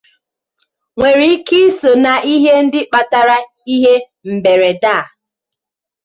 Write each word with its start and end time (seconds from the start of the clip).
nwere 0.95 1.25
ike 1.35 1.55
iso 1.67 1.89
n’ihe 2.03 2.53
ndị 2.65 2.81
kpatara 2.89 3.37
ihe 3.75 3.95
mberede 4.37 4.89
a 4.97 4.99